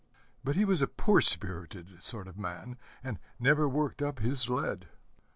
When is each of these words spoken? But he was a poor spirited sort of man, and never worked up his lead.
But 0.43 0.55
he 0.55 0.65
was 0.65 0.81
a 0.81 0.87
poor 0.87 1.21
spirited 1.21 2.01
sort 2.01 2.27
of 2.27 2.35
man, 2.35 2.79
and 3.03 3.19
never 3.37 3.69
worked 3.69 4.01
up 4.01 4.17
his 4.17 4.49
lead. 4.49 4.87